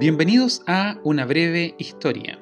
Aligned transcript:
Bienvenidos 0.00 0.62
a 0.68 1.00
Una 1.02 1.26
breve 1.26 1.74
historia, 1.76 2.38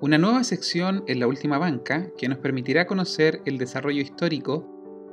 una 0.00 0.16
nueva 0.16 0.44
sección 0.44 1.02
en 1.08 1.18
la 1.18 1.26
última 1.26 1.58
banca 1.58 2.12
que 2.16 2.28
nos 2.28 2.38
permitirá 2.38 2.86
conocer 2.86 3.42
el 3.46 3.58
desarrollo 3.58 4.00
histórico 4.00 4.64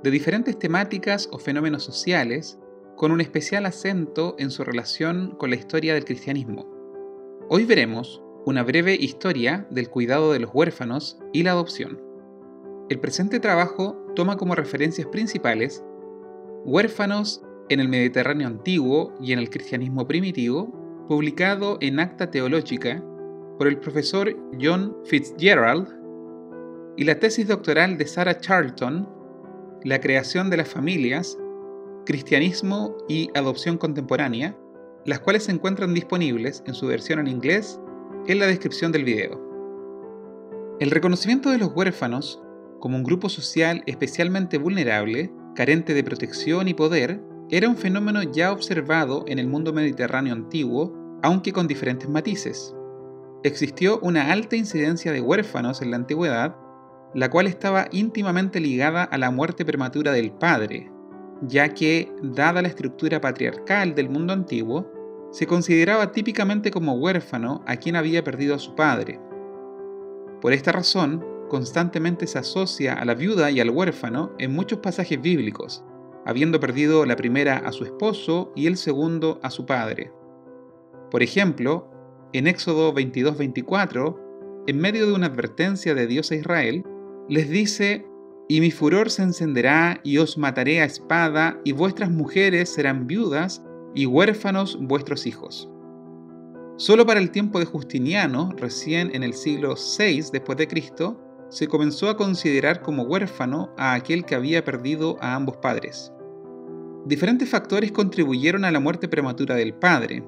de 0.04 0.12
diferentes 0.12 0.60
temáticas 0.60 1.28
o 1.32 1.40
fenómenos 1.40 1.84
sociales 1.84 2.60
con 2.98 3.12
un 3.12 3.20
especial 3.20 3.66
acento 3.66 4.36
en 4.38 4.52
su 4.52 4.64
relación 4.64 5.34
con 5.40 5.50
la 5.50 5.56
historia 5.56 5.96
del 5.96 6.06
cristianismo. 6.06 6.68
Hoy 7.50 7.66
veremos 7.66 8.22
una 8.46 8.62
breve 8.62 8.94
historia 8.94 9.66
del 9.72 9.90
cuidado 9.90 10.32
de 10.34 10.40
los 10.40 10.52
huérfanos 10.54 11.18
y 11.34 11.42
la 11.42 11.54
adopción. 11.54 12.00
El 12.90 13.00
presente 13.00 13.40
trabajo 13.40 13.98
toma 14.16 14.38
como 14.38 14.54
referencias 14.54 15.08
principales 15.08 15.84
huérfanos 16.64 17.42
en 17.70 17.80
el 17.80 17.90
Mediterráneo 17.90 18.46
antiguo 18.46 19.16
y 19.20 19.32
en 19.34 19.40
el 19.40 19.50
cristianismo 19.50 20.08
primitivo, 20.08 20.87
publicado 21.08 21.78
en 21.82 22.00
Acta 22.00 22.30
Teológica 22.30 23.04
por 23.58 23.68
el 23.68 23.80
profesor 23.80 24.36
John 24.62 24.96
Fitzgerald, 25.06 25.88
y 26.98 27.04
la 27.04 27.20
tesis 27.20 27.48
doctoral 27.48 27.98
de 27.98 28.08
Sarah 28.08 28.40
Charlton, 28.40 29.08
La 29.84 30.02
creación 30.02 30.50
de 30.50 30.58
las 30.58 30.68
familias, 30.68 31.38
cristianismo 32.06 32.98
y 33.08 33.30
adopción 33.36 33.78
contemporánea, 33.78 34.58
las 35.06 35.20
cuales 35.20 35.44
se 35.44 35.52
encuentran 35.52 35.94
disponibles 35.94 36.64
en 36.66 36.74
su 36.74 36.88
versión 36.88 37.20
en 37.20 37.28
inglés 37.28 37.80
en 38.26 38.40
la 38.40 38.48
descripción 38.48 38.92
del 38.92 39.06
video. 39.06 39.40
El 40.80 40.92
reconocimiento 40.92 41.52
de 41.52 41.60
los 41.60 41.72
huérfanos 41.74 42.42
como 42.80 42.98
un 42.98 43.04
grupo 43.04 43.30
social 43.30 43.84
especialmente 43.86 44.58
vulnerable, 44.58 45.32
carente 45.56 45.94
de 45.94 46.04
protección 46.04 46.68
y 46.68 46.74
poder, 46.74 47.22
era 47.50 47.70
un 47.70 47.78
fenómeno 47.78 48.24
ya 48.24 48.52
observado 48.52 49.24
en 49.28 49.40
el 49.40 49.48
mundo 49.48 49.72
mediterráneo 49.72 50.34
antiguo, 50.34 50.94
aunque 51.24 51.54
con 51.54 51.68
diferentes 51.68 52.10
matices. 52.10 52.76
Existió 53.44 54.00
una 54.00 54.34
alta 54.34 54.58
incidencia 54.58 55.14
de 55.14 55.22
huérfanos 55.22 55.82
en 55.82 55.92
la 55.92 55.98
antigüedad, 55.98 56.58
la 57.14 57.30
cual 57.30 57.48
estaba 57.48 57.88
íntimamente 57.92 58.60
ligada 58.60 59.04
a 59.04 59.18
la 59.18 59.32
muerte 59.32 59.64
prematura 59.64 60.12
del 60.12 60.32
padre, 60.32 60.92
ya 61.42 61.70
que, 61.70 62.12
dada 62.22 62.62
la 62.62 62.68
estructura 62.68 63.22
patriarcal 63.22 63.96
del 63.96 64.10
mundo 64.10 64.34
antiguo, 64.34 64.92
se 65.32 65.48
consideraba 65.48 66.12
típicamente 66.12 66.70
como 66.70 66.96
huérfano 66.96 67.64
a 67.66 67.78
quien 67.78 67.96
había 67.96 68.26
perdido 68.26 68.56
a 68.56 68.60
su 68.60 68.76
padre. 68.76 69.22
Por 70.42 70.52
esta 70.52 70.74
razón, 70.74 71.24
constantemente 71.48 72.28
se 72.28 72.40
asocia 72.40 72.94
a 72.94 73.06
la 73.06 73.16
viuda 73.16 73.52
y 73.52 73.62
al 73.62 73.70
huérfano 73.70 74.34
en 74.38 74.54
muchos 74.54 74.80
pasajes 74.80 75.22
bíblicos, 75.22 75.84
habiendo 76.26 76.60
perdido 76.60 77.06
la 77.06 77.16
primera 77.16 77.58
a 77.58 77.72
su 77.72 77.84
esposo 77.84 78.52
y 78.56 78.68
el 78.68 78.78
segundo 78.78 79.40
a 79.44 79.50
su 79.50 79.66
padre. 79.66 80.12
Por 81.12 81.24
ejemplo, 81.24 81.90
en 82.34 82.48
Éxodo 82.48 82.94
22-24, 82.94 84.18
en 84.68 84.78
medio 84.80 85.08
de 85.08 85.14
una 85.14 85.28
advertencia 85.28 85.96
de 85.96 86.08
Dios 86.08 86.32
a 86.32 86.36
Israel, 86.36 86.84
les 87.30 87.50
dice, 87.50 88.06
Y 88.50 88.60
mi 88.60 88.72
furor 88.72 89.10
se 89.10 89.24
encenderá 89.24 90.00
y 90.04 90.18
os 90.18 90.38
mataré 90.38 90.82
a 90.82 90.86
espada, 90.86 91.60
y 91.64 91.72
vuestras 91.72 92.12
mujeres 92.12 92.70
serán 92.70 93.08
viudas, 93.08 93.64
y 93.96 94.06
huérfanos 94.06 94.78
vuestros 94.80 95.26
hijos. 95.26 95.70
Solo 96.78 97.06
para 97.06 97.20
el 97.20 97.32
tiempo 97.32 97.58
de 97.60 97.66
Justiniano, 97.66 98.52
recién 98.56 99.16
en 99.16 99.24
el 99.24 99.34
siglo 99.34 99.76
VI 99.76 100.26
después 100.32 100.58
de 100.58 100.68
Cristo, 100.68 101.20
se 101.50 101.68
comenzó 101.68 102.10
a 102.10 102.18
considerar 102.18 102.82
como 102.82 103.04
huérfano 103.04 103.74
a 103.78 103.94
aquel 103.94 104.26
que 104.26 104.36
había 104.36 104.64
perdido 104.64 105.18
a 105.22 105.36
ambos 105.36 105.58
padres. 105.58 106.12
Diferentes 107.06 107.50
factores 107.50 107.92
contribuyeron 107.92 108.66
a 108.66 108.72
la 108.72 108.80
muerte 108.80 109.08
prematura 109.08 109.56
del 109.56 109.74
padre, 109.74 110.24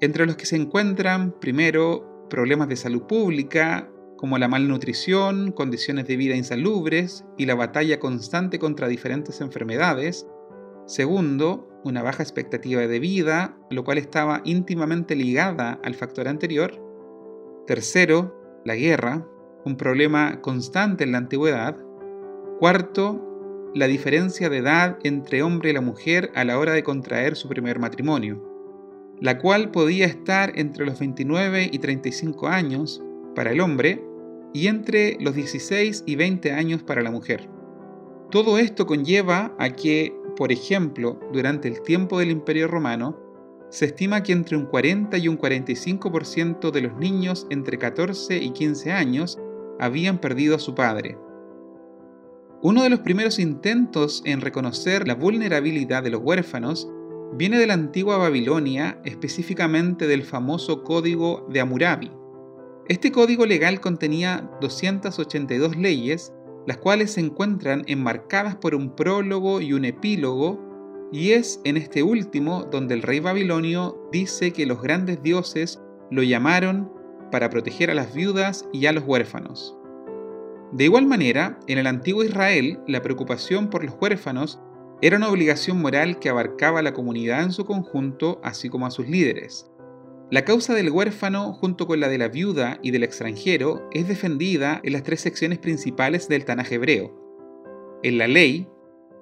entre 0.00 0.26
los 0.26 0.36
que 0.36 0.46
se 0.46 0.56
encuentran, 0.56 1.32
primero, 1.40 2.26
problemas 2.30 2.68
de 2.68 2.76
salud 2.76 3.02
pública, 3.02 3.90
como 4.16 4.38
la 4.38 4.48
malnutrición, 4.48 5.52
condiciones 5.52 6.06
de 6.06 6.16
vida 6.16 6.36
insalubres 6.36 7.24
y 7.36 7.46
la 7.46 7.54
batalla 7.54 8.00
constante 8.00 8.58
contra 8.58 8.88
diferentes 8.88 9.40
enfermedades. 9.40 10.26
Segundo, 10.86 11.68
una 11.84 12.02
baja 12.02 12.22
expectativa 12.22 12.86
de 12.86 12.98
vida, 12.98 13.58
lo 13.70 13.84
cual 13.84 13.98
estaba 13.98 14.40
íntimamente 14.44 15.14
ligada 15.16 15.78
al 15.82 15.94
factor 15.94 16.28
anterior. 16.28 16.82
Tercero, 17.66 18.62
la 18.64 18.74
guerra, 18.74 19.26
un 19.66 19.76
problema 19.76 20.40
constante 20.40 21.04
en 21.04 21.12
la 21.12 21.18
antigüedad. 21.18 21.76
Cuarto, 22.60 23.20
la 23.74 23.88
diferencia 23.88 24.48
de 24.48 24.58
edad 24.58 24.98
entre 25.02 25.42
hombre 25.42 25.70
y 25.70 25.72
la 25.72 25.80
mujer 25.80 26.30
a 26.34 26.44
la 26.44 26.58
hora 26.58 26.72
de 26.72 26.84
contraer 26.84 27.34
su 27.34 27.48
primer 27.48 27.78
matrimonio, 27.80 28.42
la 29.20 29.38
cual 29.38 29.72
podía 29.72 30.06
estar 30.06 30.52
entre 30.54 30.86
los 30.86 30.98
29 31.00 31.68
y 31.70 31.78
35 31.78 32.46
años 32.46 33.02
para 33.34 33.50
el 33.50 33.60
hombre 33.60 34.02
y 34.54 34.68
entre 34.68 35.18
los 35.20 35.34
16 35.34 36.04
y 36.06 36.14
20 36.14 36.52
años 36.52 36.82
para 36.84 37.02
la 37.02 37.10
mujer. 37.10 37.50
Todo 38.30 38.58
esto 38.58 38.86
conlleva 38.86 39.54
a 39.58 39.70
que, 39.70 40.14
por 40.36 40.52
ejemplo, 40.52 41.18
durante 41.32 41.68
el 41.68 41.82
tiempo 41.82 42.20
del 42.20 42.30
Imperio 42.30 42.68
Romano, 42.68 43.18
se 43.68 43.86
estima 43.86 44.22
que 44.22 44.32
entre 44.32 44.56
un 44.56 44.66
40 44.66 45.18
y 45.18 45.26
un 45.26 45.36
45% 45.36 46.70
de 46.70 46.80
los 46.80 46.96
niños 46.98 47.48
entre 47.50 47.78
14 47.78 48.38
y 48.38 48.50
15 48.50 48.92
años 48.92 49.38
habían 49.78 50.18
perdido 50.18 50.56
a 50.56 50.58
su 50.58 50.74
padre. 50.74 51.18
Uno 52.62 52.82
de 52.82 52.90
los 52.90 53.00
primeros 53.00 53.38
intentos 53.38 54.22
en 54.24 54.40
reconocer 54.40 55.06
la 55.06 55.14
vulnerabilidad 55.14 56.02
de 56.02 56.10
los 56.10 56.22
huérfanos 56.22 56.88
viene 57.34 57.58
de 57.58 57.66
la 57.66 57.74
antigua 57.74 58.16
Babilonia, 58.16 59.00
específicamente 59.04 60.06
del 60.06 60.22
famoso 60.22 60.82
Código 60.82 61.46
de 61.50 61.60
Hammurabi. 61.60 62.10
Este 62.88 63.12
código 63.12 63.46
legal 63.46 63.80
contenía 63.80 64.50
282 64.60 65.76
leyes, 65.76 66.32
las 66.66 66.78
cuales 66.78 67.12
se 67.12 67.20
encuentran 67.20 67.82
enmarcadas 67.86 68.56
por 68.56 68.74
un 68.74 68.94
prólogo 68.94 69.60
y 69.60 69.72
un 69.72 69.84
epílogo, 69.84 70.60
y 71.12 71.32
es 71.32 71.60
en 71.64 71.76
este 71.76 72.02
último 72.02 72.64
donde 72.64 72.94
el 72.94 73.02
rey 73.02 73.20
babilonio 73.20 74.08
dice 74.12 74.52
que 74.52 74.66
los 74.66 74.80
grandes 74.80 75.22
dioses 75.22 75.80
lo 76.10 76.22
llamaron 76.22 76.90
para 77.30 77.50
proteger 77.50 77.90
a 77.90 77.94
las 77.94 78.14
viudas 78.14 78.68
y 78.72 78.86
a 78.86 78.92
los 78.92 79.04
huérfanos. 79.04 79.76
De 80.72 80.84
igual 80.84 81.06
manera, 81.06 81.58
en 81.68 81.78
el 81.78 81.86
antiguo 81.86 82.24
Israel, 82.24 82.80
la 82.86 83.02
preocupación 83.02 83.70
por 83.70 83.84
los 83.84 83.94
huérfanos 84.00 84.60
era 85.02 85.16
una 85.16 85.30
obligación 85.30 85.80
moral 85.80 86.18
que 86.18 86.28
abarcaba 86.28 86.80
a 86.80 86.82
la 86.82 86.94
comunidad 86.94 87.42
en 87.42 87.52
su 87.52 87.64
conjunto, 87.64 88.40
así 88.42 88.68
como 88.68 88.86
a 88.86 88.90
sus 88.90 89.08
líderes. 89.08 89.70
La 90.30 90.44
causa 90.44 90.74
del 90.74 90.90
huérfano, 90.90 91.52
junto 91.52 91.86
con 91.86 92.00
la 92.00 92.08
de 92.08 92.18
la 92.18 92.28
viuda 92.28 92.80
y 92.82 92.90
del 92.90 93.04
extranjero, 93.04 93.88
es 93.92 94.08
defendida 94.08 94.80
en 94.82 94.94
las 94.94 95.04
tres 95.04 95.20
secciones 95.20 95.58
principales 95.58 96.28
del 96.28 96.44
Tanaj 96.44 96.72
hebreo. 96.72 97.14
En 98.02 98.18
la 98.18 98.26
ley, 98.26 98.66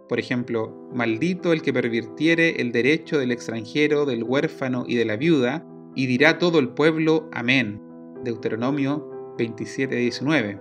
por 0.09 0.19
ejemplo, 0.19 0.89
maldito 0.95 1.53
el 1.53 1.61
que 1.61 1.75
pervirtiere 1.75 2.61
el 2.63 2.73
derecho 2.73 3.19
del 3.19 3.33
extranjero, 3.33 4.07
del 4.07 4.25
huérfano 4.25 4.85
y 4.89 4.95
de 4.95 5.05
la 5.05 5.17
viuda, 5.17 5.67
y 5.95 6.07
dirá 6.07 6.39
todo 6.39 6.59
el 6.59 6.71
pueblo, 6.71 7.29
amén. 7.33 7.84
Deuteronomio 8.25 9.35
27:19. 9.39 10.61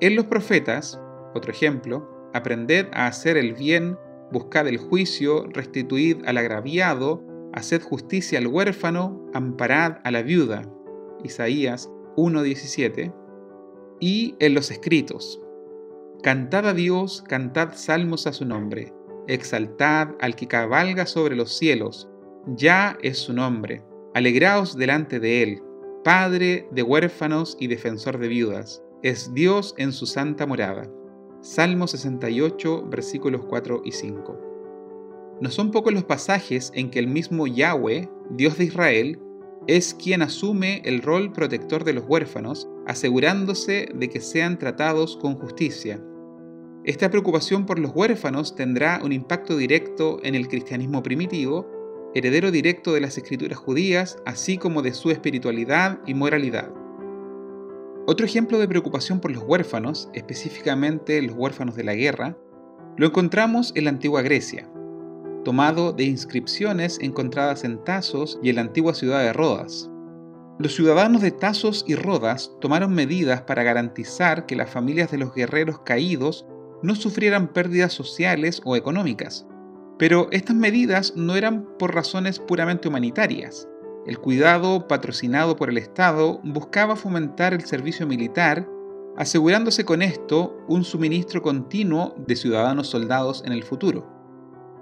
En 0.00 0.16
los 0.16 0.26
profetas, 0.26 1.00
otro 1.34 1.52
ejemplo, 1.52 2.30
aprended 2.34 2.86
a 2.92 3.06
hacer 3.06 3.36
el 3.36 3.54
bien, 3.54 3.96
buscad 4.32 4.66
el 4.66 4.78
juicio, 4.78 5.46
restituid 5.50 6.24
al 6.26 6.38
agraviado, 6.38 7.22
haced 7.52 7.82
justicia 7.82 8.38
al 8.38 8.46
huérfano, 8.46 9.30
amparad 9.34 9.98
a 10.04 10.10
la 10.10 10.22
viuda. 10.22 10.62
Isaías 11.22 11.90
1:17. 12.16 13.12
Y 14.00 14.34
en 14.40 14.54
los 14.54 14.70
escritos, 14.70 15.40
cantad 16.22 16.66
a 16.66 16.74
Dios, 16.74 17.22
cantad 17.28 17.74
salmos 17.74 18.26
a 18.26 18.32
su 18.32 18.44
nombre, 18.44 18.92
exaltad 19.28 20.08
al 20.20 20.34
que 20.34 20.48
cabalga 20.48 21.06
sobre 21.06 21.36
los 21.36 21.56
cielos, 21.56 22.08
ya 22.46 22.98
es 23.02 23.18
su 23.18 23.32
nombre, 23.32 23.84
alegraos 24.14 24.76
delante 24.76 25.20
de 25.20 25.42
él, 25.42 25.62
Padre 26.04 26.66
de 26.72 26.82
huérfanos 26.82 27.56
y 27.60 27.68
defensor 27.68 28.18
de 28.18 28.26
viudas 28.26 28.82
es 29.04 29.34
Dios 29.34 29.72
en 29.78 29.92
su 29.92 30.06
santa 30.06 30.46
morada. 30.46 30.90
Salmo 31.42 31.86
68, 31.86 32.88
versículos 32.88 33.42
4 33.48 33.82
y 33.84 33.92
5. 33.92 35.38
No 35.40 35.50
son 35.52 35.70
pocos 35.70 35.92
los 35.92 36.02
pasajes 36.02 36.72
en 36.74 36.90
que 36.90 36.98
el 36.98 37.06
mismo 37.06 37.46
Yahweh, 37.46 38.08
Dios 38.30 38.58
de 38.58 38.64
Israel, 38.64 39.20
es 39.68 39.94
quien 39.94 40.22
asume 40.22 40.82
el 40.84 41.02
rol 41.02 41.30
protector 41.30 41.84
de 41.84 41.92
los 41.92 42.04
huérfanos, 42.08 42.68
asegurándose 42.84 43.88
de 43.94 44.08
que 44.08 44.20
sean 44.20 44.58
tratados 44.58 45.16
con 45.16 45.36
justicia. 45.36 46.02
Esta 46.82 47.10
preocupación 47.10 47.64
por 47.64 47.78
los 47.78 47.92
huérfanos 47.94 48.56
tendrá 48.56 49.00
un 49.04 49.12
impacto 49.12 49.56
directo 49.56 50.18
en 50.24 50.34
el 50.34 50.48
cristianismo 50.48 51.00
primitivo, 51.00 51.64
heredero 52.14 52.50
directo 52.50 52.92
de 52.92 53.00
las 53.00 53.16
escrituras 53.16 53.58
judías, 53.58 54.18
así 54.26 54.58
como 54.58 54.82
de 54.82 54.94
su 54.94 55.10
espiritualidad 55.10 56.00
y 56.06 56.14
moralidad. 56.14 56.70
Otro 58.06 58.26
ejemplo 58.26 58.58
de 58.58 58.68
preocupación 58.68 59.20
por 59.20 59.30
los 59.30 59.44
huérfanos, 59.44 60.08
específicamente 60.12 61.22
los 61.22 61.36
huérfanos 61.36 61.76
de 61.76 61.84
la 61.84 61.94
guerra, 61.94 62.36
lo 62.96 63.06
encontramos 63.06 63.72
en 63.74 63.84
la 63.84 63.90
antigua 63.90 64.22
Grecia, 64.22 64.68
tomado 65.44 65.92
de 65.92 66.04
inscripciones 66.04 66.98
encontradas 67.00 67.64
en 67.64 67.82
Tasos 67.84 68.38
y 68.42 68.50
en 68.50 68.56
la 68.56 68.62
antigua 68.62 68.94
ciudad 68.94 69.20
de 69.20 69.32
Rodas. 69.32 69.88
Los 70.58 70.74
ciudadanos 70.74 71.22
de 71.22 71.30
Tazos 71.30 71.84
y 71.88 71.94
Rodas 71.94 72.52
tomaron 72.60 72.94
medidas 72.94 73.42
para 73.42 73.62
garantizar 73.62 74.46
que 74.46 74.54
las 74.54 74.70
familias 74.70 75.10
de 75.10 75.18
los 75.18 75.34
guerreros 75.34 75.80
caídos 75.80 76.46
no 76.82 76.94
sufrieran 76.94 77.52
pérdidas 77.52 77.92
sociales 77.92 78.60
o 78.64 78.76
económicas. 78.76 79.46
Pero 80.02 80.26
estas 80.32 80.56
medidas 80.56 81.12
no 81.14 81.36
eran 81.36 81.64
por 81.78 81.94
razones 81.94 82.40
puramente 82.40 82.88
humanitarias. 82.88 83.68
El 84.04 84.18
cuidado 84.18 84.88
patrocinado 84.88 85.54
por 85.54 85.70
el 85.70 85.78
Estado 85.78 86.40
buscaba 86.42 86.96
fomentar 86.96 87.54
el 87.54 87.64
servicio 87.66 88.04
militar, 88.04 88.68
asegurándose 89.16 89.84
con 89.84 90.02
esto 90.02 90.58
un 90.66 90.82
suministro 90.82 91.40
continuo 91.40 92.16
de 92.26 92.34
ciudadanos 92.34 92.88
soldados 92.88 93.44
en 93.46 93.52
el 93.52 93.62
futuro. 93.62 94.04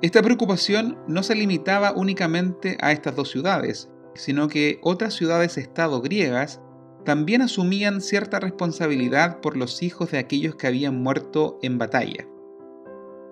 Esta 0.00 0.22
preocupación 0.22 0.96
no 1.06 1.22
se 1.22 1.34
limitaba 1.34 1.92
únicamente 1.92 2.78
a 2.80 2.90
estas 2.90 3.14
dos 3.14 3.28
ciudades, 3.28 3.90
sino 4.14 4.48
que 4.48 4.80
otras 4.82 5.12
ciudades-estado 5.12 6.00
griegas 6.00 6.62
también 7.04 7.42
asumían 7.42 8.00
cierta 8.00 8.40
responsabilidad 8.40 9.42
por 9.42 9.58
los 9.58 9.82
hijos 9.82 10.12
de 10.12 10.18
aquellos 10.18 10.54
que 10.54 10.66
habían 10.66 11.02
muerto 11.02 11.58
en 11.60 11.76
batalla. 11.76 12.26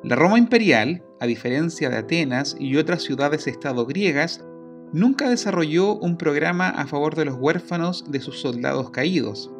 La 0.04 0.14
Roma 0.14 0.38
imperial, 0.38 1.02
a 1.18 1.26
diferencia 1.26 1.90
de 1.90 1.96
Atenas 1.96 2.56
y 2.60 2.76
otras 2.76 3.02
ciudades-estado 3.02 3.84
griegas, 3.84 4.44
nunca 4.92 5.28
desarrolló 5.28 5.96
un 5.96 6.16
programa 6.16 6.68
a 6.68 6.86
favor 6.86 7.16
de 7.16 7.24
los 7.24 7.36
huérfanos 7.36 8.04
de 8.08 8.20
sus 8.20 8.40
soldados 8.40 8.90
caídos. 8.90 9.50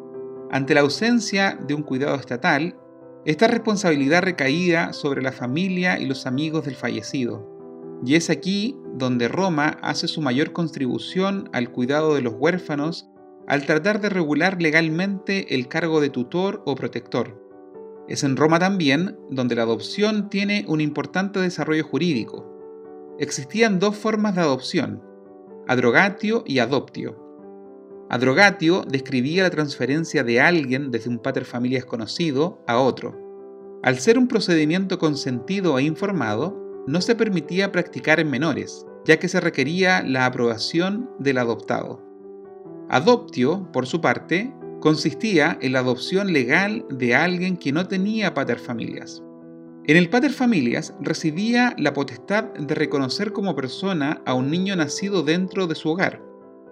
Ante 0.49 0.73
la 0.73 0.81
ausencia 0.81 1.59
de 1.67 1.73
un 1.73 1.83
cuidado 1.83 2.15
estatal, 2.15 2.77
esta 3.25 3.47
responsabilidad 3.47 4.23
recaía 4.23 4.93
sobre 4.93 5.21
la 5.21 5.33
familia 5.33 5.99
y 5.99 6.05
los 6.05 6.25
amigos 6.25 6.63
del 6.63 6.75
fallecido. 6.75 7.45
Y 8.05 8.15
es 8.15 8.29
aquí 8.29 8.77
donde 8.95 9.27
Roma 9.27 9.77
hace 9.81 10.07
su 10.07 10.21
mayor 10.21 10.53
contribución 10.53 11.49
al 11.51 11.69
cuidado 11.69 12.15
de 12.15 12.21
los 12.21 12.33
huérfanos 12.37 13.09
al 13.45 13.65
tratar 13.65 13.99
de 13.99 14.07
regular 14.07 14.61
legalmente 14.61 15.53
el 15.53 15.67
cargo 15.67 15.99
de 15.99 16.09
tutor 16.09 16.63
o 16.65 16.75
protector. 16.75 17.48
Es 18.09 18.23
en 18.23 18.35
Roma 18.37 18.57
también 18.57 19.19
donde 19.29 19.53
la 19.55 19.61
adopción 19.61 20.29
tiene 20.29 20.65
un 20.67 20.81
importante 20.81 21.39
desarrollo 21.39 21.83
jurídico. 21.83 23.15
Existían 23.19 23.77
dos 23.77 23.95
formas 23.95 24.33
de 24.33 24.41
adopción, 24.41 25.03
adrogatio 25.67 26.43
y 26.47 26.57
adoptio. 26.57 27.15
Adrogatio 28.09 28.83
describía 28.89 29.43
la 29.43 29.51
transferencia 29.51 30.23
de 30.23 30.41
alguien 30.41 30.89
desde 30.89 31.11
un 31.11 31.19
pater 31.19 31.45
familias 31.45 31.85
conocido 31.85 32.63
a 32.65 32.79
otro. 32.79 33.15
Al 33.83 33.99
ser 33.99 34.17
un 34.17 34.27
procedimiento 34.27 34.97
consentido 34.97 35.77
e 35.77 35.83
informado, 35.83 36.57
no 36.87 37.01
se 37.01 37.13
permitía 37.13 37.71
practicar 37.71 38.19
en 38.19 38.31
menores, 38.31 38.87
ya 39.05 39.19
que 39.19 39.27
se 39.27 39.39
requería 39.39 40.01
la 40.01 40.25
aprobación 40.25 41.11
del 41.19 41.37
adoptado. 41.37 42.03
Adoptio, 42.89 43.71
por 43.71 43.85
su 43.85 44.01
parte, 44.01 44.51
consistía 44.79 45.57
en 45.61 45.73
la 45.73 45.79
adopción 45.79 46.31
legal 46.31 46.85
de 46.89 47.15
alguien 47.15 47.57
que 47.57 47.71
no 47.71 47.87
tenía 47.87 48.33
pater 48.33 48.59
familias. 48.59 49.21
En 49.85 49.97
el 49.97 50.09
pater 50.09 50.31
familias 50.31 50.93
recibía 51.01 51.73
la 51.77 51.93
potestad 51.93 52.45
de 52.53 52.75
reconocer 52.75 53.31
como 53.31 53.55
persona 53.55 54.21
a 54.25 54.33
un 54.33 54.51
niño 54.51 54.75
nacido 54.75 55.23
dentro 55.23 55.67
de 55.67 55.75
su 55.75 55.89
hogar. 55.89 56.21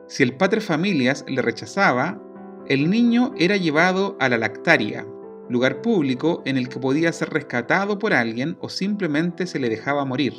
Si 0.07 0.23
el 0.23 0.37
pater 0.37 0.61
familias 0.61 1.25
le 1.27 1.41
rechazaba, 1.41 2.21
el 2.67 2.89
niño 2.89 3.33
era 3.37 3.57
llevado 3.57 4.17
a 4.19 4.29
la 4.29 4.37
lactaria, 4.37 5.05
lugar 5.49 5.81
público 5.81 6.43
en 6.45 6.57
el 6.57 6.69
que 6.69 6.79
podía 6.79 7.11
ser 7.11 7.29
rescatado 7.29 7.97
por 7.97 8.13
alguien 8.13 8.57
o 8.61 8.69
simplemente 8.69 9.47
se 9.47 9.59
le 9.59 9.69
dejaba 9.69 10.05
morir. 10.05 10.33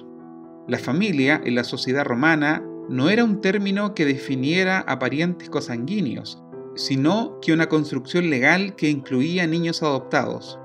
La 0.68 0.78
familia 0.78 1.40
en 1.44 1.54
la 1.54 1.64
sociedad 1.64 2.04
romana 2.04 2.62
no 2.88 3.10
era 3.10 3.24
un 3.24 3.40
término 3.40 3.94
que 3.94 4.04
definiera 4.04 4.80
a 4.80 4.98
parientes 4.98 5.50
cosanguíneos, 5.50 6.42
sino 6.78 7.40
que 7.42 7.52
una 7.52 7.68
construcción 7.68 8.30
legal 8.30 8.76
que 8.76 8.88
incluía 8.88 9.48
niños 9.48 9.82
adoptados. 9.82 10.60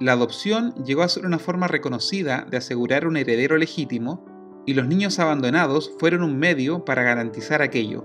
La 0.00 0.12
adopción 0.12 0.74
llegó 0.84 1.02
a 1.02 1.08
ser 1.08 1.24
una 1.24 1.38
forma 1.38 1.68
reconocida 1.68 2.44
de 2.50 2.56
asegurar 2.56 3.06
un 3.06 3.16
heredero 3.16 3.56
legítimo 3.56 4.26
y 4.66 4.74
los 4.74 4.88
niños 4.88 5.20
abandonados 5.20 5.92
fueron 6.00 6.24
un 6.24 6.36
medio 6.36 6.84
para 6.84 7.04
garantizar 7.04 7.62
aquello. 7.62 8.04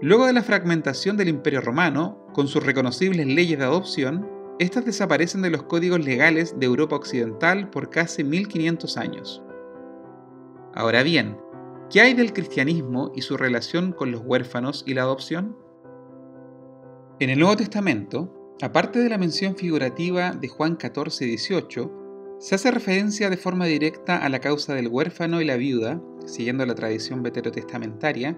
Luego 0.00 0.26
de 0.26 0.32
la 0.32 0.42
fragmentación 0.42 1.18
del 1.18 1.28
Imperio 1.28 1.60
Romano, 1.60 2.26
con 2.32 2.48
sus 2.48 2.64
reconocibles 2.64 3.26
leyes 3.26 3.58
de 3.58 3.64
adopción, 3.66 4.26
estas 4.58 4.86
desaparecen 4.86 5.42
de 5.42 5.50
los 5.50 5.64
códigos 5.64 6.02
legales 6.02 6.58
de 6.58 6.64
Europa 6.64 6.96
Occidental 6.96 7.68
por 7.68 7.90
casi 7.90 8.24
1500 8.24 8.96
años. 8.96 9.42
Ahora 10.74 11.02
bien, 11.02 11.36
¿qué 11.90 12.00
hay 12.00 12.14
del 12.14 12.32
cristianismo 12.32 13.12
y 13.14 13.20
su 13.20 13.36
relación 13.36 13.92
con 13.92 14.10
los 14.10 14.22
huérfanos 14.24 14.84
y 14.86 14.94
la 14.94 15.02
adopción? 15.02 15.67
En 17.20 17.30
el 17.30 17.38
Nuevo 17.38 17.56
Testamento, 17.56 18.38
Aparte 18.60 18.98
de 18.98 19.08
la 19.08 19.18
mención 19.18 19.54
figurativa 19.54 20.32
de 20.32 20.48
Juan 20.48 20.74
14, 20.74 21.26
18, 21.26 21.92
se 22.40 22.56
hace 22.56 22.72
referencia 22.72 23.30
de 23.30 23.36
forma 23.36 23.66
directa 23.66 24.16
a 24.16 24.28
la 24.28 24.40
causa 24.40 24.74
del 24.74 24.88
huérfano 24.88 25.40
y 25.40 25.44
la 25.44 25.54
viuda, 25.54 26.02
siguiendo 26.26 26.66
la 26.66 26.74
tradición 26.74 27.22
veterotestamentaria, 27.22 28.36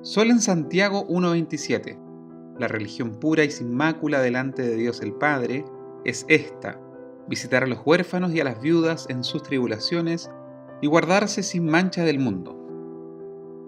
solo 0.00 0.30
en 0.30 0.40
Santiago 0.40 1.06
1.27. 1.06 2.56
La 2.58 2.66
religión 2.66 3.20
pura 3.20 3.44
y 3.44 3.50
sin 3.50 3.74
mácula 3.74 4.22
delante 4.22 4.62
de 4.62 4.76
Dios 4.76 5.02
el 5.02 5.12
Padre 5.12 5.66
es 6.06 6.24
esta, 6.28 6.80
visitar 7.28 7.64
a 7.64 7.66
los 7.66 7.80
huérfanos 7.84 8.32
y 8.32 8.40
a 8.40 8.44
las 8.44 8.58
viudas 8.62 9.04
en 9.10 9.22
sus 9.22 9.42
tribulaciones 9.42 10.30
y 10.80 10.86
guardarse 10.86 11.42
sin 11.42 11.66
mancha 11.66 12.04
del 12.04 12.20
mundo. 12.20 12.56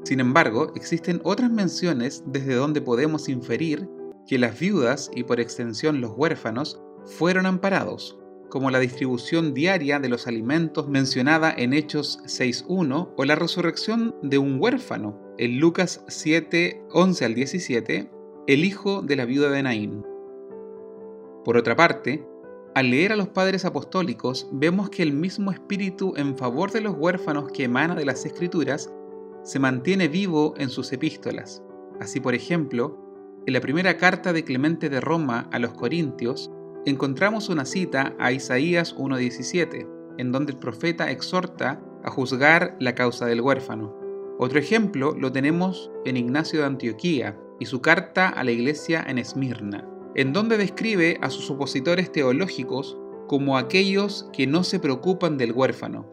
Sin 0.05 0.19
embargo, 0.19 0.73
existen 0.77 1.21
otras 1.25 1.51
menciones 1.51 2.25
desde 2.27 2.55
donde 2.55 2.81
podemos 2.81 3.29
inferir 3.29 3.87
que 4.27 4.39
las 4.39 4.59
viudas 4.59 5.11
y 5.15 5.25
por 5.25 5.41
extensión 5.41 6.01
los 6.01 6.13
huérfanos 6.17 6.81
fueron 7.05 7.47
amparados, 7.47 8.19
como 8.49 8.71
la 8.71 8.79
distribución 8.79 9.55
diaria 9.55 9.99
de 9.99 10.09
los 10.09 10.27
alimentos 10.27 10.89
mencionada 10.89 11.55
en 11.57 11.73
Hechos 11.73 12.21
6.1 12.25 13.15
o 13.17 13.25
la 13.25 13.37
resurrección 13.37 14.15
de 14.23 14.39
un 14.39 14.61
huérfano 14.61 15.19
en 15.39 15.59
Lucas 15.59 16.05
7.11 16.09 17.25
al 17.25 17.35
17, 17.35 18.11
el 18.47 18.65
hijo 18.65 19.03
de 19.03 19.17
la 19.17 19.25
viuda 19.25 19.51
de 19.51 19.63
Naín. 19.63 20.05
Por 21.45 21.57
otra 21.57 21.77
parte, 21.77 22.27
al 22.75 22.91
leer 22.91 23.13
a 23.13 23.17
los 23.17 23.29
padres 23.29 23.65
apostólicos 23.65 24.49
vemos 24.53 24.91
que 24.91 25.03
el 25.03 25.13
mismo 25.13 25.51
espíritu 25.51 26.15
en 26.17 26.37
favor 26.37 26.71
de 26.71 26.81
los 26.81 26.95
huérfanos 26.97 27.51
que 27.51 27.65
emana 27.65 27.95
de 27.95 28.05
las 28.05 28.25
escrituras 28.25 28.93
se 29.43 29.59
mantiene 29.59 30.07
vivo 30.07 30.55
en 30.57 30.69
sus 30.69 30.93
epístolas. 30.93 31.63
Así 32.01 32.21
por 32.21 32.35
ejemplo, 32.35 33.10
en 33.47 33.53
la 33.53 33.61
primera 33.61 33.97
carta 33.97 34.33
de 34.33 34.45
Clemente 34.45 34.89
de 34.89 35.01
Roma 35.01 35.49
a 35.53 35.59
los 35.59 35.73
Corintios, 35.73 36.51
encontramos 36.85 37.49
una 37.49 37.65
cita 37.65 38.15
a 38.19 38.33
Isaías 38.33 38.97
1.17, 38.97 39.89
en 40.19 40.33
donde 40.33 40.53
el 40.53 40.59
profeta 40.59 41.11
exhorta 41.11 41.81
a 42.05 42.11
juzgar 42.11 42.77
la 42.81 42.95
causa 42.95 43.27
del 43.27 43.41
huérfano. 43.41 43.95
Otro 44.39 44.59
ejemplo 44.59 45.15
lo 45.19 45.33
tenemos 45.33 45.91
en 46.05 46.17
Ignacio 46.17 46.61
de 46.61 46.67
Antioquía 46.67 47.39
y 47.59 47.67
su 47.67 47.81
carta 47.81 48.29
a 48.29 48.45
la 48.45 48.51
iglesia 48.51 49.05
en 49.07 49.19
Esmirna, 49.19 49.87
en 50.15 50.33
donde 50.33 50.57
describe 50.57 51.19
a 51.21 51.31
sus 51.31 51.51
opositores 51.51 52.11
teológicos 52.11 52.99
como 53.27 53.57
aquellos 53.57 54.29
que 54.33 54.47
no 54.47 54.65
se 54.65 54.81
preocupan 54.81 55.39
del 55.39 55.53
huérfano. 55.53 56.07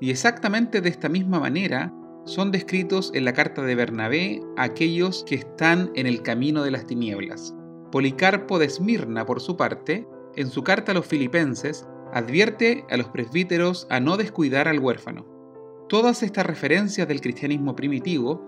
Y 0.00 0.10
exactamente 0.10 0.80
de 0.80 0.88
esta 0.88 1.08
misma 1.08 1.40
manera 1.40 1.92
son 2.24 2.52
descritos 2.52 3.10
en 3.14 3.24
la 3.24 3.32
carta 3.32 3.62
de 3.62 3.74
Bernabé 3.74 4.40
aquellos 4.56 5.24
que 5.24 5.36
están 5.36 5.90
en 5.94 6.06
el 6.06 6.22
camino 6.22 6.62
de 6.62 6.70
las 6.70 6.86
tinieblas. 6.86 7.54
Policarpo 7.90 8.58
de 8.58 8.66
Esmirna, 8.66 9.26
por 9.26 9.40
su 9.40 9.56
parte, 9.56 10.06
en 10.36 10.48
su 10.48 10.62
carta 10.62 10.92
a 10.92 10.94
los 10.94 11.06
filipenses, 11.06 11.86
advierte 12.12 12.84
a 12.90 12.96
los 12.96 13.08
presbíteros 13.08 13.86
a 13.90 14.00
no 14.00 14.16
descuidar 14.16 14.68
al 14.68 14.78
huérfano. 14.78 15.26
Todas 15.88 16.22
estas 16.22 16.46
referencias 16.46 17.08
del 17.08 17.20
cristianismo 17.20 17.74
primitivo, 17.74 18.44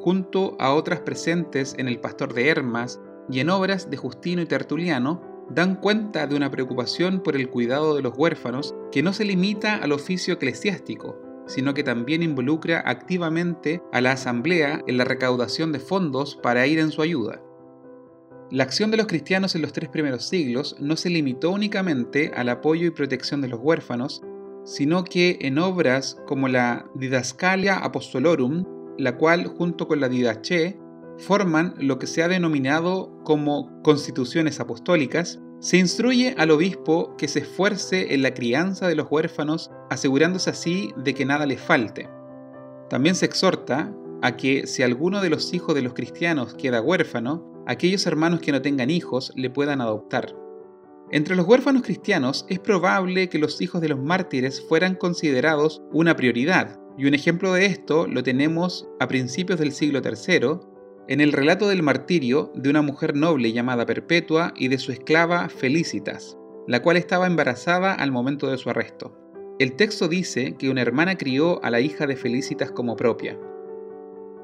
junto 0.00 0.56
a 0.58 0.72
otras 0.72 1.00
presentes 1.00 1.74
en 1.76 1.88
el 1.88 2.00
Pastor 2.00 2.32
de 2.32 2.48
Hermas 2.48 3.00
y 3.30 3.40
en 3.40 3.50
obras 3.50 3.90
de 3.90 3.96
Justino 3.96 4.40
y 4.40 4.46
Tertuliano, 4.46 5.22
dan 5.50 5.76
cuenta 5.76 6.26
de 6.26 6.36
una 6.36 6.50
preocupación 6.50 7.22
por 7.22 7.36
el 7.36 7.48
cuidado 7.50 7.94
de 7.94 8.02
los 8.02 8.16
huérfanos 8.16 8.74
que 8.92 9.02
no 9.02 9.12
se 9.12 9.24
limita 9.24 9.76
al 9.76 9.92
oficio 9.92 10.34
eclesiástico, 10.34 11.16
sino 11.48 11.74
que 11.74 11.82
también 11.82 12.22
involucra 12.22 12.82
activamente 12.86 13.82
a 13.92 14.00
la 14.00 14.12
Asamblea 14.12 14.84
en 14.86 14.98
la 14.98 15.04
recaudación 15.04 15.72
de 15.72 15.80
fondos 15.80 16.36
para 16.36 16.66
ir 16.66 16.78
en 16.78 16.92
su 16.92 17.02
ayuda. 17.02 17.42
La 18.50 18.64
acción 18.64 18.90
de 18.90 18.96
los 18.96 19.06
cristianos 19.06 19.54
en 19.54 19.62
los 19.62 19.72
tres 19.72 19.88
primeros 19.88 20.26
siglos 20.26 20.76
no 20.78 20.96
se 20.96 21.10
limitó 21.10 21.50
únicamente 21.50 22.30
al 22.34 22.48
apoyo 22.48 22.86
y 22.86 22.90
protección 22.90 23.40
de 23.40 23.48
los 23.48 23.60
huérfanos, 23.60 24.22
sino 24.64 25.04
que 25.04 25.38
en 25.40 25.58
obras 25.58 26.16
como 26.26 26.48
la 26.48 26.86
Didascalia 26.94 27.78
Apostolorum, 27.78 28.64
la 28.98 29.16
cual 29.16 29.46
junto 29.46 29.88
con 29.88 30.00
la 30.00 30.08
Didache 30.08 30.78
forman 31.18 31.74
lo 31.78 31.98
que 31.98 32.06
se 32.06 32.22
ha 32.22 32.28
denominado 32.28 33.18
como 33.24 33.82
constituciones 33.82 34.60
apostólicas, 34.60 35.40
se 35.60 35.76
instruye 35.76 36.34
al 36.38 36.50
obispo 36.50 37.16
que 37.16 37.26
se 37.26 37.40
esfuerce 37.40 38.14
en 38.14 38.22
la 38.22 38.32
crianza 38.32 38.86
de 38.86 38.94
los 38.94 39.08
huérfanos, 39.10 39.70
asegurándose 39.90 40.50
así 40.50 40.92
de 40.96 41.14
que 41.14 41.24
nada 41.24 41.46
les 41.46 41.60
falte. 41.60 42.08
También 42.88 43.14
se 43.14 43.26
exhorta 43.26 43.92
a 44.22 44.36
que 44.36 44.66
si 44.66 44.82
alguno 44.82 45.20
de 45.20 45.30
los 45.30 45.52
hijos 45.52 45.74
de 45.74 45.82
los 45.82 45.94
cristianos 45.94 46.54
queda 46.54 46.80
huérfano, 46.80 47.64
aquellos 47.66 48.06
hermanos 48.06 48.40
que 48.40 48.52
no 48.52 48.62
tengan 48.62 48.90
hijos 48.90 49.32
le 49.36 49.50
puedan 49.50 49.80
adoptar. 49.80 50.34
Entre 51.10 51.36
los 51.36 51.46
huérfanos 51.46 51.82
cristianos 51.82 52.44
es 52.48 52.58
probable 52.58 53.28
que 53.28 53.38
los 53.38 53.60
hijos 53.60 53.80
de 53.80 53.88
los 53.88 53.98
mártires 53.98 54.62
fueran 54.68 54.94
considerados 54.94 55.82
una 55.92 56.14
prioridad, 56.16 56.78
y 56.96 57.06
un 57.06 57.14
ejemplo 57.14 57.52
de 57.52 57.66
esto 57.66 58.06
lo 58.06 58.22
tenemos 58.22 58.88
a 59.00 59.08
principios 59.08 59.58
del 59.58 59.72
siglo 59.72 60.00
III, 60.04 60.58
en 61.08 61.22
el 61.22 61.32
relato 61.32 61.68
del 61.68 61.82
martirio 61.82 62.52
de 62.54 62.68
una 62.68 62.82
mujer 62.82 63.16
noble 63.16 63.50
llamada 63.52 63.86
Perpetua 63.86 64.52
y 64.54 64.68
de 64.68 64.76
su 64.76 64.92
esclava 64.92 65.48
Felicitas, 65.48 66.36
la 66.66 66.82
cual 66.82 66.98
estaba 66.98 67.26
embarazada 67.26 67.94
al 67.94 68.12
momento 68.12 68.50
de 68.50 68.58
su 68.58 68.68
arresto. 68.68 69.16
El 69.58 69.72
texto 69.74 70.06
dice 70.06 70.54
que 70.58 70.68
una 70.68 70.82
hermana 70.82 71.16
crió 71.16 71.64
a 71.64 71.70
la 71.70 71.80
hija 71.80 72.06
de 72.06 72.14
Felicitas 72.14 72.70
como 72.70 72.94
propia. 72.94 73.38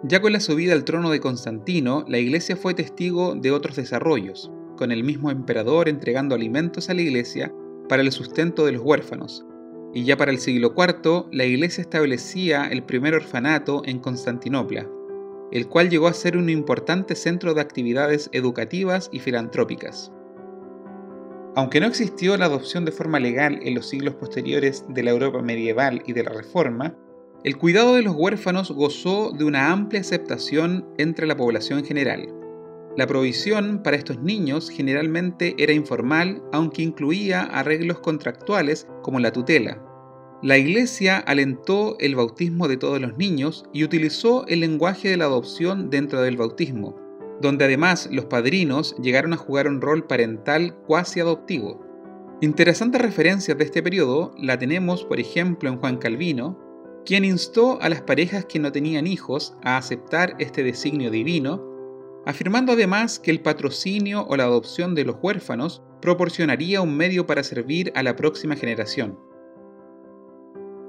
Ya 0.05 0.23
con 0.23 0.33
la 0.33 0.41
subida 0.41 0.73
al 0.73 0.85
trono 0.85 1.11
de 1.11 1.21
Constantino, 1.21 2.05
la 2.09 2.19
iglesia 2.19 2.57
fue 2.57 2.73
testigo 2.73 3.35
de 3.35 3.53
otros 3.53 3.77
desarrollos, 3.77 4.51
con 4.79 4.91
el 4.91 5.05
mismo 5.05 5.31
emperador 5.31 5.91
entregando 5.91 6.35
alimentos 6.35 6.89
a 6.89 6.95
la 6.95 7.03
iglesia 7.03 7.53
para 7.91 8.03
el 8.03 8.11
sustento 8.11 8.65
de 8.65 8.73
los 8.73 8.83
huérfanos. 8.83 9.45
Y 9.93 10.05
ya 10.05 10.17
para 10.17 10.31
el 10.31 10.39
siglo 10.39 10.75
IV, 10.77 11.27
la 11.31 11.45
iglesia 11.45 11.83
establecía 11.83 12.67
el 12.69 12.83
primer 12.83 13.15
orfanato 13.15 13.83
en 13.85 13.99
Constantinopla, 13.99 14.89
el 15.53 15.69
cual 15.69 15.91
llegó 15.91 16.09
a 16.09 16.15
ser 16.15 16.37
un 16.37 16.49
importante 16.49 17.15
centro 17.15 17.55
de 17.55 17.61
actividades 17.61 18.29
educativas 18.33 19.09
y 19.13 19.21
filantrópicas. 19.21 20.13
Aunque 21.57 21.81
no 21.81 21.87
existió 21.87 22.37
la 22.37 22.47
adopción 22.47 22.85
de 22.85 22.93
forma 22.93 23.21
legal 23.21 23.61
en 23.63 23.75
los 23.75 23.89
siglos 23.89 24.15
posteriores 24.17 24.85
de 24.89 25.03
la 25.03 25.11
Europa 25.11 25.41
medieval 25.41 26.03
y 26.07 26.13
de 26.13 26.25
la 26.25 26.33
Reforma, 26.33 26.97
el 27.45 27.57
cuidado 27.57 27.95
de 27.95 28.03
los 28.03 28.15
huérfanos 28.17 28.71
gozó 28.73 29.31
de 29.31 29.45
una 29.45 29.71
amplia 29.71 30.01
aceptación 30.01 30.89
entre 30.99 31.27
la 31.27 31.37
población 31.37 31.85
general, 31.85 32.29
la 32.97 33.09
provisión 33.09 33.83
para 33.83 33.97
estos 33.97 34.21
niños 34.21 34.71
generalmente 34.71 35.57
era 35.59 35.73
informal, 35.73 36.41
aunque 36.53 36.83
incluía 36.83 37.43
arreglos 37.43 37.99
contractuales 37.99 38.87
como 39.03 39.19
la 39.19 39.33
tutela. 39.33 39.83
La 40.45 40.59
Iglesia 40.59 41.17
alentó 41.17 41.97
el 42.01 42.17
bautismo 42.17 42.69
de 42.69 42.77
todos 42.77 43.01
los 43.01 43.17
niños 43.17 43.65
y 43.73 43.83
utilizó 43.83 44.47
el 44.47 44.61
lenguaje 44.61 45.09
de 45.09 45.17
la 45.17 45.25
adopción 45.25 45.89
dentro 45.89 46.21
del 46.21 46.37
bautismo, 46.37 47.01
donde 47.41 47.65
además 47.65 48.11
los 48.13 48.27
padrinos 48.27 48.95
llegaron 49.01 49.33
a 49.33 49.39
jugar 49.39 49.67
un 49.67 49.81
rol 49.81 50.07
parental 50.07 50.77
cuasi 50.87 51.21
adoptivo. 51.21 51.81
Interesantes 52.43 53.01
referencias 53.01 53.57
de 53.57 53.65
este 53.65 53.83
periodo 53.83 54.35
la 54.37 54.59
tenemos, 54.59 55.07
por 55.07 55.19
ejemplo, 55.19 55.71
en 55.71 55.79
Juan 55.79 55.97
Calvino, 55.97 56.61
quien 57.07 57.25
instó 57.25 57.81
a 57.81 57.89
las 57.89 58.03
parejas 58.03 58.45
que 58.45 58.59
no 58.59 58.71
tenían 58.71 59.07
hijos 59.07 59.57
a 59.63 59.79
aceptar 59.79 60.37
este 60.39 60.63
designio 60.63 61.11
divino 61.11 61.73
afirmando 62.27 62.73
además 62.73 63.19
que 63.19 63.31
el 63.31 63.41
patrocinio 63.41 64.27
o 64.27 64.37
la 64.37 64.45
adopción 64.45 64.95
de 64.95 65.05
los 65.05 65.17
huérfanos 65.23 65.83
proporcionaría 66.03 66.83
un 66.83 66.95
medio 66.95 67.27
para 67.27 67.43
servir 67.43 67.93
a 67.95 68.03
la 68.03 68.15
próxima 68.15 68.57
generación. 68.57 69.19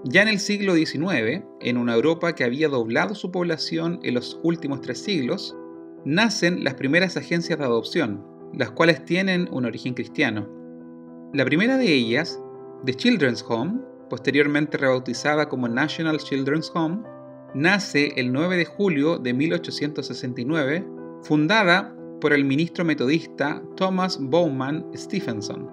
Ya 0.07 0.21
en 0.21 0.27
el 0.27 0.37
siglo 0.37 0.75
XIX, 0.75 1.43
en 1.61 1.77
una 1.77 1.95
Europa 1.95 2.35
que 2.35 2.43
había 2.43 2.69
doblado 2.69 3.15
su 3.15 3.31
población 3.31 3.99
en 4.03 4.13
los 4.13 4.39
últimos 4.43 4.81
tres 4.81 4.99
siglos, 4.99 5.57
nacen 6.05 6.63
las 6.63 6.75
primeras 6.75 7.17
agencias 7.17 7.57
de 7.57 7.65
adopción, 7.65 8.23
las 8.53 8.69
cuales 8.69 9.03
tienen 9.03 9.49
un 9.51 9.65
origen 9.65 9.95
cristiano. 9.95 10.47
La 11.33 11.43
primera 11.43 11.79
de 11.79 11.91
ellas, 11.91 12.39
The 12.85 12.93
Children's 12.93 13.43
Home, 13.49 13.81
posteriormente 14.07 14.77
rebautizada 14.77 15.49
como 15.49 15.67
National 15.67 16.19
Children's 16.19 16.71
Home, 16.75 17.01
nace 17.55 18.13
el 18.15 18.31
9 18.31 18.57
de 18.57 18.65
julio 18.65 19.17
de 19.17 19.33
1869 19.33 20.85
fundada 21.23 21.95
por 22.21 22.31
el 22.31 22.45
ministro 22.45 22.85
metodista 22.85 23.63
Thomas 23.75 24.19
Bowman 24.21 24.85
Stephenson. 24.95 25.67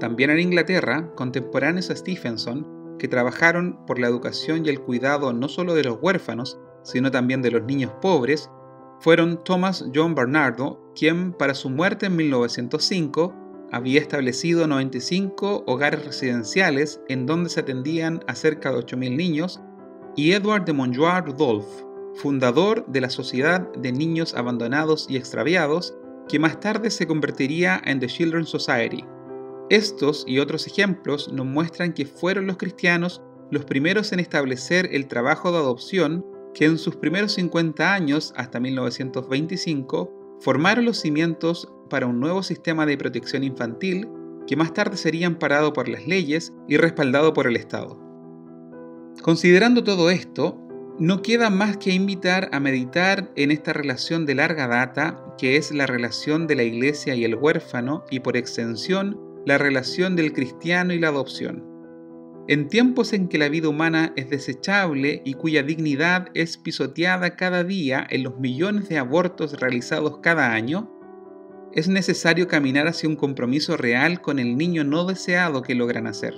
También 0.00 0.30
en 0.30 0.40
Inglaterra, 0.40 1.08
contemporáneos 1.14 1.90
a 1.90 1.96
Stephenson, 1.96 2.77
que 2.98 3.08
trabajaron 3.08 3.78
por 3.86 3.98
la 3.98 4.08
educación 4.08 4.64
y 4.64 4.68
el 4.68 4.80
cuidado 4.80 5.32
no 5.32 5.48
solo 5.48 5.74
de 5.74 5.84
los 5.84 5.98
huérfanos, 6.00 6.58
sino 6.82 7.10
también 7.10 7.42
de 7.42 7.50
los 7.50 7.62
niños 7.64 7.92
pobres, 8.00 8.50
fueron 9.00 9.42
Thomas 9.44 9.84
John 9.94 10.14
Bernardo, 10.14 10.92
quien 10.96 11.32
para 11.32 11.54
su 11.54 11.70
muerte 11.70 12.06
en 12.06 12.16
1905 12.16 13.34
había 13.70 14.00
establecido 14.00 14.66
95 14.66 15.64
hogares 15.66 16.04
residenciales 16.04 17.00
en 17.08 17.26
donde 17.26 17.50
se 17.50 17.60
atendían 17.60 18.24
a 18.26 18.34
cerca 18.34 18.72
de 18.72 18.78
8.000 18.78 19.16
niños, 19.16 19.60
y 20.16 20.32
Edward 20.32 20.64
de 20.64 20.72
Montjoie 20.72 21.20
Rudolph, 21.20 21.66
fundador 22.14 22.84
de 22.86 23.00
la 23.00 23.10
Sociedad 23.10 23.70
de 23.74 23.92
Niños 23.92 24.34
Abandonados 24.34 25.06
y 25.08 25.16
Extraviados, 25.16 25.94
que 26.28 26.38
más 26.38 26.58
tarde 26.58 26.90
se 26.90 27.06
convertiría 27.06 27.80
en 27.84 28.00
The 28.00 28.08
Children's 28.08 28.48
Society. 28.48 29.04
Estos 29.70 30.24
y 30.26 30.38
otros 30.38 30.66
ejemplos 30.66 31.30
nos 31.32 31.46
muestran 31.46 31.92
que 31.92 32.06
fueron 32.06 32.46
los 32.46 32.56
cristianos 32.56 33.22
los 33.50 33.64
primeros 33.64 34.12
en 34.12 34.20
establecer 34.20 34.88
el 34.92 35.08
trabajo 35.08 35.50
de 35.52 35.58
adopción 35.58 36.24
que 36.54 36.64
en 36.64 36.78
sus 36.78 36.96
primeros 36.96 37.32
50 37.32 37.94
años, 37.94 38.32
hasta 38.36 38.60
1925, 38.60 40.38
formaron 40.40 40.84
los 40.84 40.98
cimientos 40.98 41.68
para 41.88 42.06
un 42.06 42.20
nuevo 42.20 42.42
sistema 42.42 42.86
de 42.86 42.98
protección 42.98 43.44
infantil 43.44 44.08
que 44.46 44.56
más 44.56 44.72
tarde 44.72 44.96
sería 44.96 45.26
amparado 45.26 45.72
por 45.72 45.88
las 45.88 46.06
leyes 46.06 46.52
y 46.66 46.76
respaldado 46.78 47.32
por 47.34 47.46
el 47.46 47.56
Estado. 47.56 48.00
Considerando 49.22 49.84
todo 49.84 50.10
esto, 50.10 50.58
no 50.98 51.22
queda 51.22 51.50
más 51.50 51.76
que 51.76 51.92
invitar 51.92 52.48
a 52.52 52.60
meditar 52.60 53.30
en 53.36 53.50
esta 53.50 53.72
relación 53.72 54.26
de 54.26 54.34
larga 54.34 54.66
data, 54.66 55.22
que 55.38 55.56
es 55.56 55.70
la 55.72 55.86
relación 55.86 56.46
de 56.46 56.56
la 56.56 56.64
iglesia 56.64 57.14
y 57.14 57.24
el 57.24 57.36
huérfano, 57.36 58.04
y 58.10 58.20
por 58.20 58.36
extensión, 58.36 59.27
la 59.48 59.58
relación 59.58 60.14
del 60.14 60.32
cristiano 60.32 60.92
y 60.92 61.00
la 61.00 61.08
adopción. 61.08 61.64
En 62.46 62.68
tiempos 62.68 63.12
en 63.12 63.28
que 63.28 63.38
la 63.38 63.48
vida 63.48 63.68
humana 63.68 64.12
es 64.16 64.30
desechable 64.30 65.20
y 65.24 65.34
cuya 65.34 65.62
dignidad 65.62 66.28
es 66.34 66.56
pisoteada 66.56 67.36
cada 67.36 67.64
día 67.64 68.06
en 68.08 68.22
los 68.22 68.38
millones 68.38 68.88
de 68.88 68.98
abortos 68.98 69.58
realizados 69.60 70.18
cada 70.22 70.52
año, 70.52 70.90
es 71.72 71.88
necesario 71.88 72.46
caminar 72.46 72.86
hacia 72.86 73.08
un 73.08 73.16
compromiso 73.16 73.76
real 73.76 74.20
con 74.20 74.38
el 74.38 74.56
niño 74.56 74.84
no 74.84 75.04
deseado 75.04 75.62
que 75.62 75.74
logran 75.74 76.06
hacer 76.06 76.34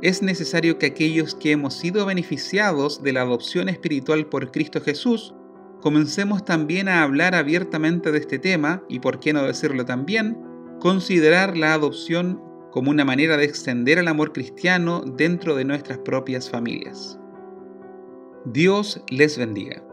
es 0.00 0.22
necesario 0.22 0.78
que 0.78 0.86
aquellos 0.86 1.34
que 1.34 1.52
hemos 1.52 1.74
sido 1.74 2.06
beneficiados 2.06 3.02
de 3.02 3.12
la 3.12 3.22
adopción 3.22 3.68
espiritual 3.68 4.26
por 4.26 4.52
Cristo 4.52 4.80
Jesús, 4.80 5.34
comencemos 5.80 6.44
también 6.44 6.88
a 6.88 7.02
hablar 7.02 7.34
abiertamente 7.34 8.12
de 8.12 8.18
este 8.18 8.38
tema 8.38 8.82
y, 8.88 9.00
por 9.00 9.18
qué 9.18 9.32
no 9.32 9.42
decirlo 9.42 9.84
también, 9.84 10.38
considerar 10.80 11.56
la 11.56 11.74
adopción 11.74 12.42
como 12.70 12.90
una 12.90 13.04
manera 13.04 13.36
de 13.36 13.44
extender 13.44 13.98
el 13.98 14.08
amor 14.08 14.32
cristiano 14.32 15.02
dentro 15.16 15.54
de 15.54 15.64
nuestras 15.64 15.98
propias 15.98 16.48
familias. 16.48 17.18
Dios 18.44 19.02
les 19.10 19.36
bendiga. 19.36 19.87